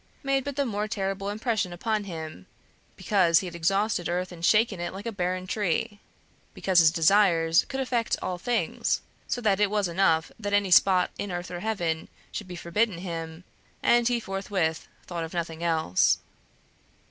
[0.23, 2.47] made but the more terrible impression upon him,
[2.95, 5.99] because he had exhausted earth and shaken it like a barren tree;
[6.55, 11.11] because his desires could effect all things, so that it was enough that any spot
[11.19, 13.43] in earth or heaven should be forbidden him,
[13.83, 16.17] and he forthwith thought of nothing else.